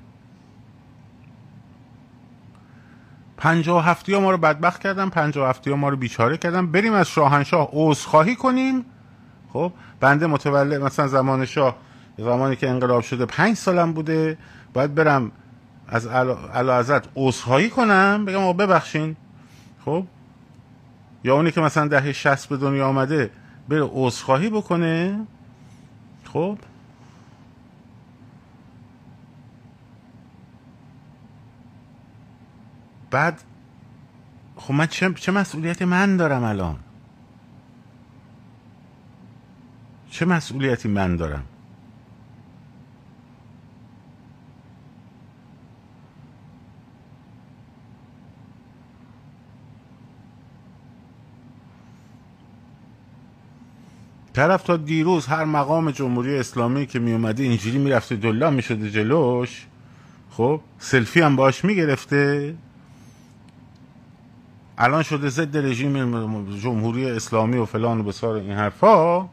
پنجاه 3.38 3.86
هفتی 3.86 4.14
ها 4.14 4.20
ما 4.20 4.32
رو 4.32 4.38
بدبخت 4.38 4.82
کردن 4.82 5.10
پنجاه 5.10 5.50
هفتی 5.50 5.70
ها 5.70 5.76
ما 5.76 5.90
رو 5.90 5.98
بیچاره 5.98 6.38
کردن. 6.38 6.68
بریم 6.72 6.94
از 6.94 7.08
شاهنشاه 7.08 7.70
عذرخواهی 7.74 8.36
کنیم 8.36 8.86
خب. 9.54 9.72
بنده 10.00 10.28
متولد 10.28 10.82
مثلا 10.82 11.08
زمان 11.08 11.46
شاه 11.46 11.85
زمانی 12.18 12.56
که 12.56 12.70
انقلاب 12.70 13.02
شده 13.02 13.26
پنج 13.26 13.58
سالم 13.58 13.94
بوده 13.94 14.38
باید 14.74 14.96
برم 14.96 15.32
از 15.88 16.08
علا 16.08 16.76
ازت 16.76 17.04
عذرخواهی 17.16 17.70
کنم 17.70 18.26
بگم 18.26 18.40
آقا 18.40 18.54
ببخشین. 18.54 19.16
خب؟ 19.86 20.08
یا 21.24 21.36
اونی 21.36 21.52
که 21.52 21.62
مثلا 21.62 21.88
دهه 21.88 22.12
شست 22.12 22.50
به 22.50 22.58
دنیا 22.58 22.88
آمده 22.88 23.32
بره 23.70 23.90
عذرخواهی 23.94 24.50
بکنه. 24.50 25.20
خب؟ 26.34 26.58
بعد 33.12 33.42
خب 34.56 34.74
من 34.74 34.88
چه, 34.88 35.14
چه 35.14 35.32
مسئولیتی 35.32 35.86
من 35.86 36.18
دارم 36.18 36.44
الان؟ 36.44 36.76
چه 40.10 40.26
مسئولیتی 40.26 40.88
من 40.88 41.16
دارم؟ 41.16 41.44
طرف 54.36 54.64
تا 54.64 54.78
دیروز 54.78 55.26
هر 55.26 55.46
مقام 55.46 55.92
جمهوری 55.92 56.38
اسلامی 56.38 56.86
که 56.86 57.00
می 57.00 57.12
اومده 57.12 57.44
اینجوری 57.44 57.78
می‌رفته 57.78 58.16
دلا 58.16 58.50
می‌شده 58.50 58.92
جلوش. 58.92 59.66
خب 60.32 60.62
سلفی 60.80 61.22
هم 61.22 61.36
باش 61.36 61.66
می‌گرفته. 61.66 62.56
الان 64.78 65.04
شده 65.04 65.30
ضد 65.30 65.58
رژیم 65.58 66.58
جمهوری 66.60 67.10
اسلامی 67.10 67.58
و 67.58 67.66
فلان 67.66 68.00
و 68.00 68.04
بسار 68.04 68.36
این 68.36 68.52
حرفا؟ 68.52 69.30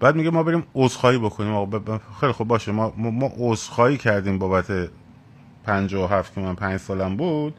بعد 0.00 0.16
میگه 0.16 0.30
ما 0.30 0.42
بریم 0.42 0.62
عذرخواهی 0.74 1.18
بکنیم. 1.18 1.80
خیلی 2.20 2.32
خوب 2.32 2.48
باشه. 2.48 2.72
ما 2.72 2.92
ما 2.96 3.32
عذرخواهی 3.38 3.96
کردیم 3.96 4.38
بابت 4.38 4.88
57 5.64 6.34
که 6.34 6.40
من 6.40 6.54
5 6.54 6.80
سالم 6.80 7.16
بود. 7.16 7.54